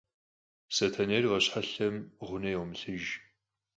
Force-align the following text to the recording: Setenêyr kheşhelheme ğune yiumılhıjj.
Setenêyr 0.75 1.25
kheşhelheme 1.31 2.01
ğune 2.27 2.51
yiumılhıjj. 2.53 3.09